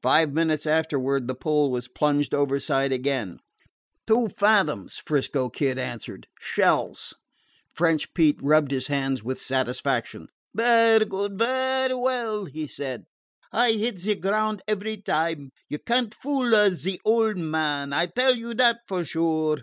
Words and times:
Five 0.00 0.32
minutes 0.32 0.64
afterward 0.64 1.26
the 1.26 1.34
pole 1.34 1.72
was 1.72 1.88
plunged 1.88 2.32
overside 2.32 2.92
again. 2.92 3.40
"Two 4.06 4.28
fathoms," 4.28 5.02
Joe 5.08 5.50
answered 5.58 6.28
"shells." 6.38 7.14
French 7.74 8.14
Pete 8.14 8.38
rubbed 8.40 8.70
his 8.70 8.86
hands 8.86 9.24
with 9.24 9.40
satisfaction. 9.40 10.28
"Vaire 10.54 11.00
good, 11.04 11.36
vaire 11.38 11.98
well," 12.00 12.44
he 12.44 12.68
said. 12.68 13.06
"I 13.50 13.72
hit 13.72 13.98
ze 13.98 14.14
ground 14.14 14.62
every 14.68 14.98
time. 14.98 15.50
You 15.68 15.80
can't 15.80 16.14
fool 16.14 16.54
a 16.54 16.70
ze 16.70 17.00
old 17.04 17.36
man; 17.36 17.92
I 17.92 18.06
tell 18.06 18.36
you 18.36 18.54
dat 18.54 18.82
for 18.86 19.04
sure." 19.04 19.58